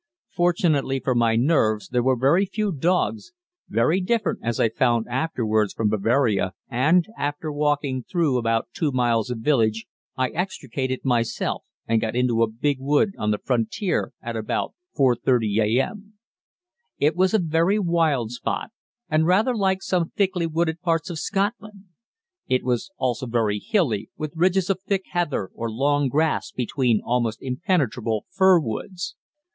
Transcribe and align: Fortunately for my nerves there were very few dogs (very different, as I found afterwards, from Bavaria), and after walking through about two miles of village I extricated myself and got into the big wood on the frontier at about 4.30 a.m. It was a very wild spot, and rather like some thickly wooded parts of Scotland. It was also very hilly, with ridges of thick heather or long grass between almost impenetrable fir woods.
Fortunately 0.31 0.99
for 0.99 1.13
my 1.13 1.35
nerves 1.35 1.89
there 1.89 2.01
were 2.01 2.15
very 2.15 2.47
few 2.47 2.71
dogs 2.71 3.33
(very 3.69 4.01
different, 4.01 4.39
as 4.41 4.59
I 4.59 4.67
found 4.67 5.05
afterwards, 5.07 5.73
from 5.73 5.89
Bavaria), 5.89 6.53
and 6.67 7.05
after 7.15 7.51
walking 7.51 8.01
through 8.01 8.39
about 8.39 8.69
two 8.73 8.91
miles 8.91 9.29
of 9.29 9.37
village 9.37 9.85
I 10.17 10.29
extricated 10.29 11.05
myself 11.05 11.65
and 11.87 12.01
got 12.01 12.15
into 12.15 12.33
the 12.39 12.47
big 12.47 12.77
wood 12.79 13.11
on 13.19 13.29
the 13.29 13.37
frontier 13.37 14.11
at 14.23 14.35
about 14.35 14.73
4.30 14.97 15.61
a.m. 15.77 16.15
It 16.97 17.15
was 17.15 17.35
a 17.35 17.39
very 17.39 17.77
wild 17.77 18.31
spot, 18.31 18.71
and 19.07 19.27
rather 19.27 19.55
like 19.55 19.83
some 19.83 20.09
thickly 20.09 20.47
wooded 20.47 20.81
parts 20.81 21.11
of 21.11 21.19
Scotland. 21.19 21.83
It 22.47 22.63
was 22.63 22.89
also 22.97 23.27
very 23.27 23.59
hilly, 23.59 24.09
with 24.17 24.33
ridges 24.35 24.67
of 24.71 24.81
thick 24.81 25.03
heather 25.11 25.51
or 25.53 25.69
long 25.69 26.09
grass 26.09 26.51
between 26.51 27.01
almost 27.05 27.43
impenetrable 27.43 28.25
fir 28.31 28.59
woods. 28.59 29.15